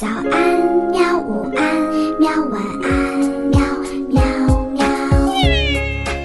[0.00, 0.24] 早安，
[0.90, 1.18] 喵！
[1.18, 1.62] 午安，
[2.18, 2.30] 喵！
[2.46, 3.60] 晚安，喵
[4.08, 4.22] 喵
[4.70, 4.82] 喵。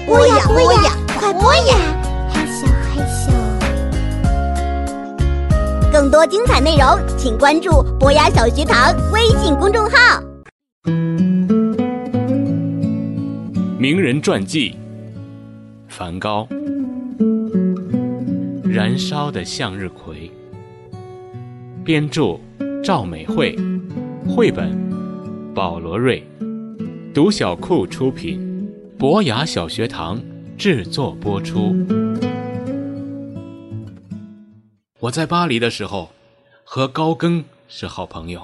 [0.06, 1.76] 播呀播呀，快播呀！
[2.32, 3.28] 嘿咻，嘿咻。
[5.92, 10.22] 更多精彩内容，请关注博雅小学堂微信公众号。
[13.78, 14.74] 名人传记：
[15.86, 16.48] 梵高，
[18.66, 20.32] 《燃烧的向日葵》，
[21.84, 22.40] 编著
[22.82, 23.56] 赵美惠，
[24.28, 24.72] 绘本
[25.54, 26.22] 保罗瑞，
[27.14, 30.20] 读小库出品，博雅小学堂
[30.56, 31.74] 制作播出。
[35.00, 36.10] 我在巴黎的时候，
[36.64, 38.40] 和高更是好朋友。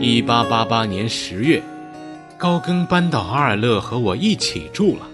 [0.00, 1.62] 一八八八年十月。
[2.40, 5.08] 高更搬到阿尔勒和我一起住了。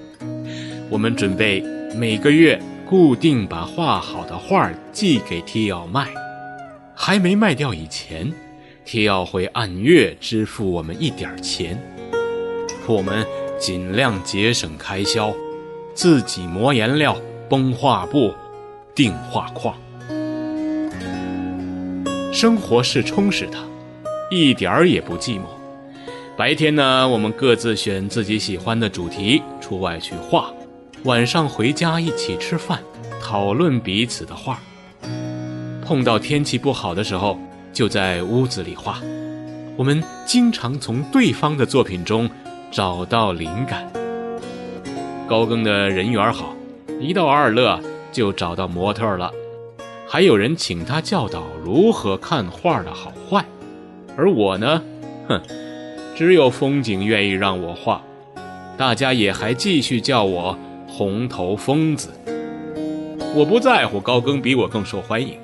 [0.91, 1.65] 我们准备
[1.97, 6.07] 每个月固定把画好的画寄给提奥卖，
[6.95, 8.31] 还没卖掉以前，
[8.85, 11.83] 提奥会按月支付我们一点钱。
[12.87, 13.27] 我们
[13.59, 15.35] 尽量节省开销，
[15.95, 17.17] 自己磨颜料、
[17.49, 18.35] 绷画布、
[18.95, 19.75] 订画框，
[22.33, 23.57] 生活是充实的，
[24.31, 25.45] 一点儿也不寂寞。
[26.37, 30.53] 白天呢，我们各自选自己喜欢的主题出外去画；
[31.05, 32.81] 晚上回家一起吃饭，
[33.21, 34.59] 讨论彼此的画。
[35.85, 37.39] 碰到天气不好的时候，
[37.75, 39.03] 就在屋子里画。
[39.77, 42.31] 我们经常从对方的作品中
[42.71, 43.87] 找到灵感。
[45.29, 46.57] 高更的人缘好，
[46.99, 47.79] 一到阿尔勒
[48.11, 49.31] 就找到模特了，
[50.09, 53.45] 还有人请他教导如何看画的好坏。
[54.17, 54.83] 而我呢，
[55.29, 55.39] 哼。
[56.17, 58.01] 只有风景愿意让我画，
[58.79, 60.57] 大家也还继续叫我
[60.97, 62.09] 红头疯子。
[63.35, 65.37] 我不在乎高更比我更受欢迎，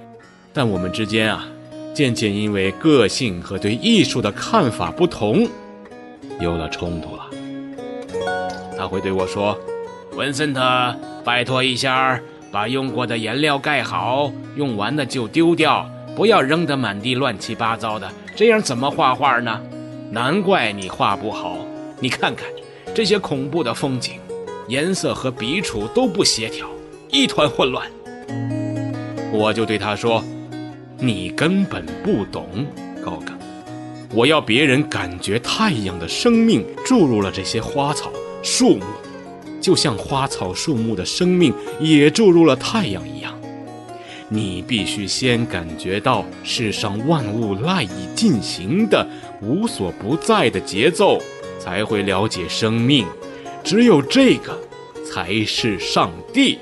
[0.52, 1.44] 但我们之间啊，
[1.92, 5.48] 渐渐因为个性和对艺术的看法不同，
[6.38, 7.26] 有了冲突了。
[8.78, 9.58] 他会对我说
[10.16, 12.20] ：“文森特，拜托一下，
[12.52, 19.60] 把用过的颜料盖好，用完的就丢掉，不要扔得满地乱七八糟的，这样怎么画画呢？”
[20.12, 21.58] 难怪你画不好，
[21.98, 22.46] 你看看
[22.94, 24.20] 这些恐怖的风景，
[24.70, 26.70] 颜色和笔触都不协调，
[27.10, 27.90] 一团混乱。
[29.32, 30.22] 我就对他说
[30.96, 32.64] ：“你根本不懂，
[33.04, 33.36] 高更。
[34.14, 38.12] 我要别人感觉太阳的生命注入了这些花草
[38.44, 38.84] 树木，
[39.60, 43.36] 就像花草树木的生命也注入了太阳一样。
[44.28, 49.04] 你必须先感觉到世上万物赖以进行的。”
[49.42, 51.18] 无所不在的节奏，
[51.58, 53.04] 才会了解生命。
[53.62, 54.58] 只有这个，
[55.04, 56.58] 才是上帝。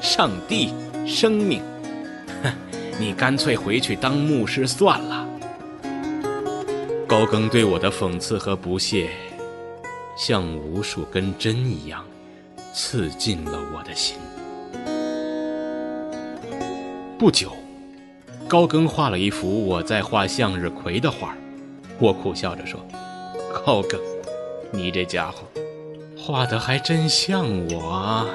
[0.00, 0.72] 上帝，
[1.06, 1.62] 生命。
[2.42, 2.52] 哼，
[2.98, 5.26] 你干脆回去当牧师算了。
[7.06, 9.10] 高更对我的讽刺和不屑，
[10.16, 12.04] 像无数根针一样，
[12.74, 14.16] 刺进了我的心。
[17.18, 17.52] 不久。
[18.48, 21.34] 高更画了一幅我在画向日葵的画
[21.98, 22.78] 我苦笑着说
[23.64, 23.98] ：“高更，
[24.74, 25.46] 你这家伙，
[26.16, 28.26] 画的还真像我啊，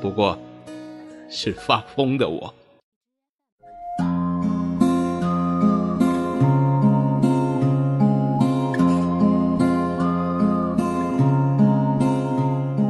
[0.00, 0.38] 不过，
[1.28, 2.54] 是发疯的我。”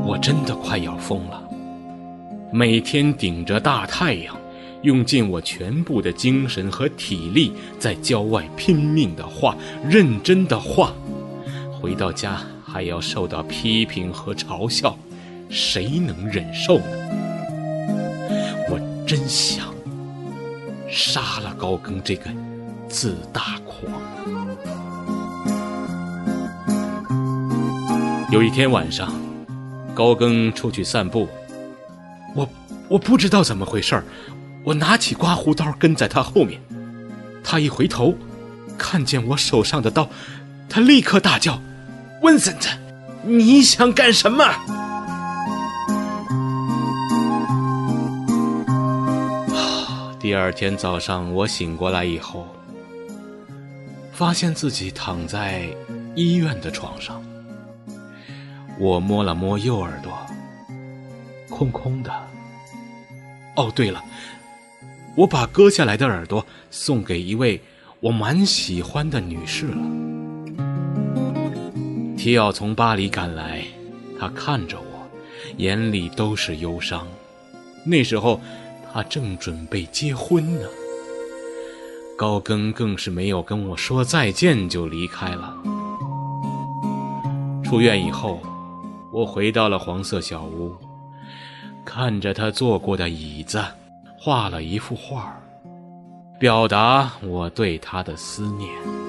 [0.06, 1.42] 我真的快要疯了，
[2.52, 4.36] 每天顶着大太阳。
[4.82, 9.56] 用尽我全部的精神和体力，在郊外拼命的画，
[9.88, 10.92] 认真的画，
[11.86, 14.98] 回到家还要受到批评和嘲笑，
[15.48, 16.84] 谁能忍受呢？
[18.68, 19.72] 我真想
[20.90, 22.28] 杀了高更这个
[22.88, 24.02] 自大狂。
[28.32, 29.14] 有一天晚上，
[29.94, 31.28] 高更出去散步，
[32.34, 32.48] 我
[32.88, 34.02] 我不知道怎么回事儿。
[34.64, 36.60] 我拿起刮胡刀跟在他后面，
[37.44, 38.12] 他一回头，
[38.76, 40.08] 看见我手上的刀，
[40.68, 41.60] 他立刻大叫
[42.26, 42.76] ：“温森特，
[43.22, 44.44] 你想干什么？”
[50.18, 52.48] 第二天早上我醒过来以后，
[54.12, 55.68] 发现自己躺在
[56.16, 57.22] 医院的床上，
[58.76, 60.12] 我摸了摸右耳朵，
[61.48, 62.12] 空空的。
[63.54, 64.02] 哦，对了。
[65.14, 67.62] 我把割下来的耳朵送给一位
[68.00, 69.78] 我蛮喜欢的女士了。
[72.26, 73.62] 提奥从巴黎赶来，
[74.18, 75.08] 他看着我，
[75.58, 77.06] 眼里都是忧伤。
[77.84, 78.40] 那时候，
[78.92, 80.62] 他正准备结婚呢。
[82.18, 85.56] 高更更是没有跟我说再见就离开了。
[87.62, 88.40] 出院以后，
[89.12, 90.74] 我回到了黄色小屋，
[91.84, 93.64] 看着他坐过的椅子，
[94.18, 95.40] 画了一幅画
[96.40, 99.05] 表达我对他的思念。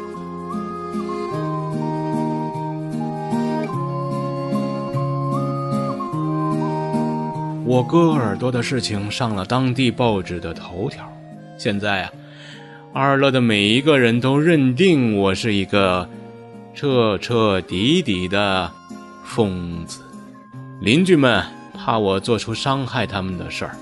[7.67, 11.05] 我割耳朵的事情上了当地报纸的头条，
[11.57, 12.11] 现在啊，
[12.93, 16.07] 二乐的每一个人都认定我是一个
[16.73, 18.71] 彻彻底底的
[19.25, 19.99] 疯子。
[20.79, 21.43] 邻居们
[21.73, 23.75] 怕我做出伤害他们的事儿，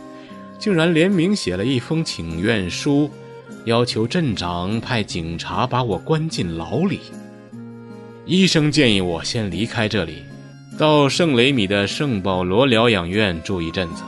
[0.57, 3.07] 竟然联名写了一封请愿书，
[3.65, 7.01] 要求镇长派警察把我关进牢里。
[8.25, 10.23] 医生建议我先离开这里。
[10.77, 14.04] 到圣雷米的圣保罗疗养院住一阵子。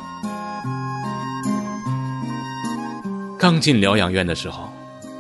[3.40, 4.70] 刚进疗养院的时候，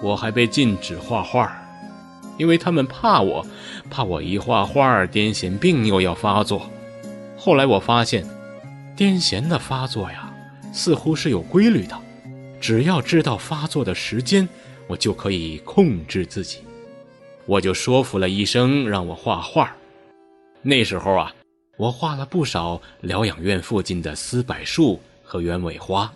[0.01, 1.49] 我还被禁止画画，
[2.37, 3.45] 因为他们怕我，
[3.89, 6.69] 怕我一画画，癫痫病又要发作。
[7.37, 8.25] 后来我发现，
[8.97, 10.29] 癫痫的发作呀，
[10.73, 11.97] 似乎是有规律的，
[12.59, 14.45] 只要知道发作的时间，
[14.87, 16.59] 我就可以控制自己。
[17.45, 19.73] 我就说服了医生让我画画。
[20.67, 21.33] 那时候啊。
[21.77, 26.11] 我画了不少疗养院附近的丝柏树和鸢尾花。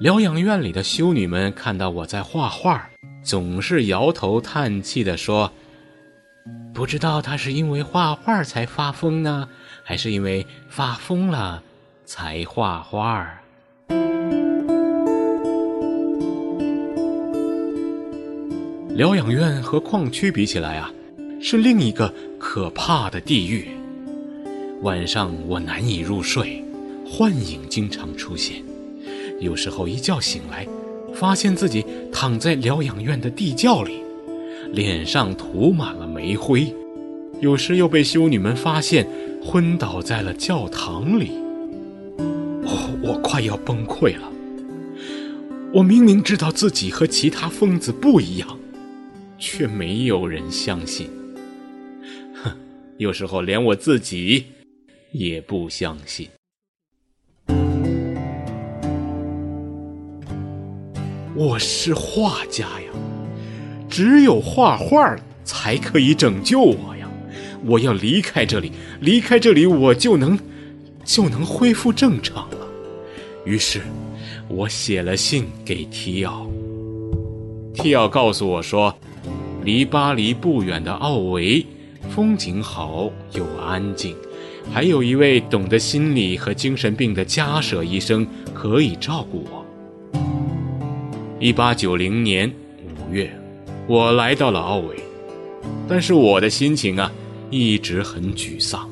[0.00, 2.90] 疗养院里的修女们看到我在画画，
[3.22, 5.52] 总是摇头叹气地说
[6.74, 9.48] ：“不知道他是因为画画才发疯呢，
[9.84, 11.62] 还是因为发疯了
[12.04, 13.24] 才画画。”
[18.90, 20.90] 疗养院和矿区比起来啊，
[21.44, 23.66] 是另一个可怕的地狱。
[24.82, 26.64] 晚上我难以入睡，
[27.04, 28.62] 幻影经常出现。
[29.40, 30.64] 有时候一觉醒来，
[31.12, 34.04] 发现自己躺在疗养院的地窖里，
[34.70, 36.72] 脸上涂满了煤灰；
[37.40, 39.04] 有时又被修女们发现，
[39.44, 41.32] 昏倒在了教堂里。
[42.62, 44.30] 哦，我快要崩溃了。
[45.74, 48.58] 我明明知道自己和其他疯子不一样，
[49.38, 51.10] 却没有人相信。
[52.98, 54.44] 有时候连我自己。
[55.12, 56.26] 也不相信，
[61.36, 62.90] 我是画家呀，
[63.90, 67.06] 只有画画才可以拯救我呀！
[67.66, 68.72] 我要离开这里，
[69.02, 70.38] 离开这里，我就能
[71.04, 72.66] 就能恢复正常了。
[73.44, 73.82] 于是，
[74.48, 76.50] 我写了信给提奥。
[77.74, 78.96] 提奥告诉我说，
[79.62, 81.66] 离巴黎不远的奥维，
[82.10, 84.16] 风景好又安静。
[84.72, 89.66] 还有一位懂得心理和精神病的加舍医生可以照顾我。
[91.40, 93.28] 一八九零年五月，
[93.88, 94.96] 我来到了奥维，
[95.88, 97.10] 但是我的心情啊，
[97.50, 98.88] 一直很沮丧。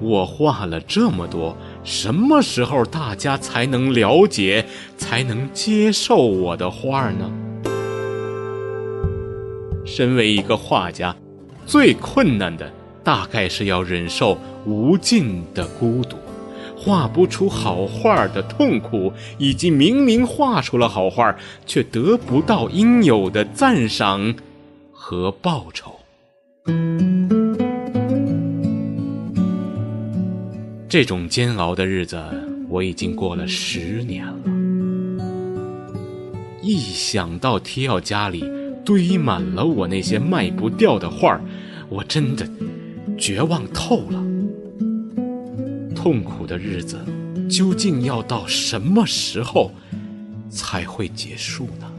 [0.00, 1.54] 我画了这么多，
[1.84, 4.64] 什么时候大家才能了解、
[4.96, 7.30] 才能接受我的画呢？
[9.84, 11.14] 身为一个画家，
[11.66, 12.70] 最困难的。
[13.04, 16.16] 大概是要忍受无尽的孤独，
[16.76, 21.36] 画不出好画的痛苦，以及明明画出了好画
[21.66, 24.32] 却得不到应有的赞赏
[24.92, 25.98] 和报酬。
[30.88, 32.22] 这种煎熬的日子，
[32.68, 34.34] 我已经过了十年了。
[36.62, 38.44] 一想到提奥家里
[38.84, 41.40] 堆满了我那些卖不掉的画
[41.88, 42.48] 我真的。
[43.18, 44.24] 绝望透了，
[45.94, 46.98] 痛苦的日子
[47.48, 49.70] 究竟要到什么时候
[50.48, 51.92] 才会结束呢？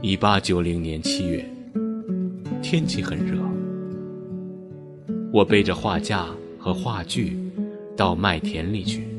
[0.00, 1.44] 一八九零年七月，
[2.62, 3.40] 天气很热，
[5.32, 6.26] 我背着画架
[6.56, 7.36] 和画具
[7.96, 9.15] 到麦田里去。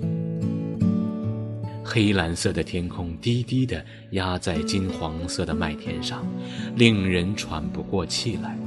[1.90, 6.22] 黑蓝色的天空低低的压在金黄色的麦田上，
[6.76, 8.58] 令人喘不过气来。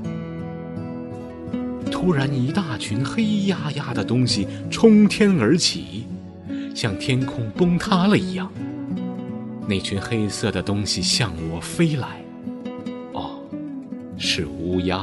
[1.93, 6.07] 突然，一大群黑压压的东西冲天而起，
[6.75, 8.51] 像天空崩塌了一样。
[9.69, 12.25] 那群黑色的东西向我飞来，
[13.13, 13.43] 哦，
[14.17, 15.03] 是乌鸦。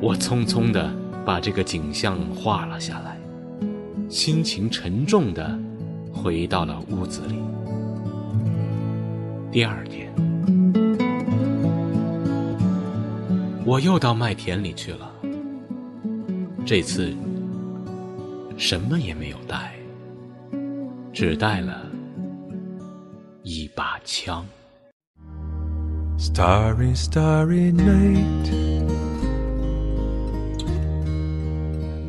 [0.00, 0.92] 我匆匆地
[1.24, 3.16] 把这个景象画了下来，
[4.08, 5.56] 心情沉重的。
[6.24, 7.38] 回到了屋子里。
[9.52, 10.10] 第二天，
[13.66, 15.12] 我又到麦田里去了。
[16.64, 17.14] 这次，
[18.56, 19.74] 什么也没有带，
[21.12, 21.84] 只带了
[23.42, 24.46] 一把枪。
[26.16, 28.50] Starry, starry night.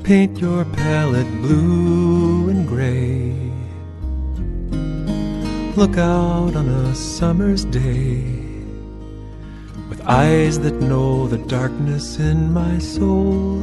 [0.06, 2.15] Paint your palette blue
[5.77, 8.24] Look out on a summer's day
[9.89, 13.60] with eyes that know the darkness in my soul.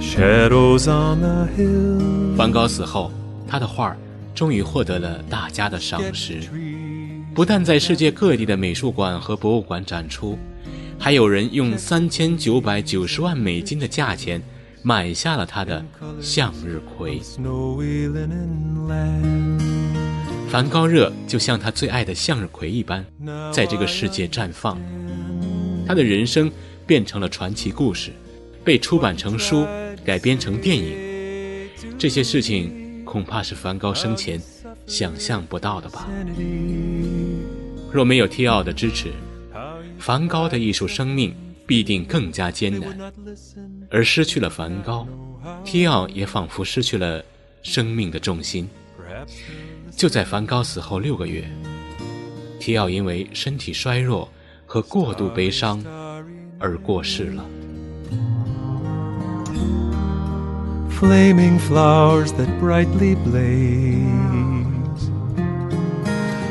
[0.00, 2.34] Shadows on the hill.
[2.38, 3.12] 梵高死后，
[3.46, 3.98] 他的画儿
[4.34, 6.40] 终于获得了大家的赏识。
[7.34, 10.38] 不但在世界各地的美术馆和博物馆展出，
[10.98, 14.40] 还有人用三千九百九十万美金的价钱
[14.82, 15.84] 买下了他的
[16.18, 17.20] 向日葵。
[20.52, 23.02] 梵高热就像他最爱的向日葵一般，
[23.50, 24.78] 在这个世界绽放。
[25.86, 26.52] 他的人生
[26.86, 28.12] 变成了传奇故事，
[28.62, 29.66] 被出版成书，
[30.04, 31.70] 改编成电影。
[31.98, 34.38] 这些事情恐怕是梵高生前
[34.86, 36.06] 想象不到的吧。
[37.90, 39.10] 若没有提奥的支持，
[39.98, 41.34] 梵高的艺术生命
[41.66, 43.10] 必定更加艰难。
[43.90, 45.08] 而失去了梵高，
[45.64, 47.24] 提奥也仿佛失去了
[47.62, 48.68] 生命的重心。
[49.96, 51.44] 就在梵高死后六个月，
[52.58, 54.28] 提奥因为身体衰弱
[54.66, 55.82] 和过度悲伤
[56.58, 57.44] 而过世了。
[61.02, 64.06] flaming flowers that brightly blaze,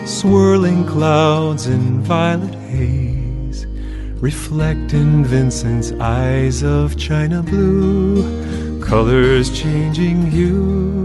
[0.06, 3.66] swirling clouds in violet haze,
[4.22, 8.26] reflect in Vincent's eyes of china blue,
[8.82, 11.01] colors changing hue.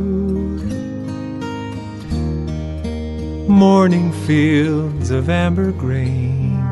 [3.56, 6.62] Morning fields of amber grain,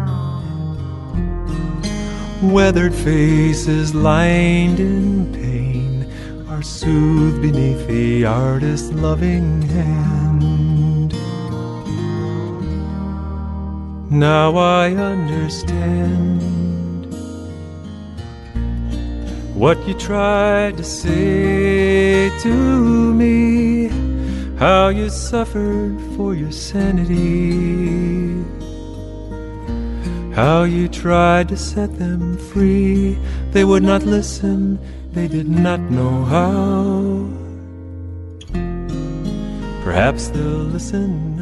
[2.43, 6.07] weathered faces lined in pain
[6.47, 11.15] are soothed beneath the artist's loving hand.
[14.11, 16.43] Now I understand
[19.55, 23.04] what you tried to say to
[24.59, 28.43] how you suffered for your sanity.
[30.35, 33.19] How you tried to set them free.
[33.53, 34.79] They would not listen,
[35.13, 37.29] they did not know how.
[39.85, 41.34] Perhaps they'll listen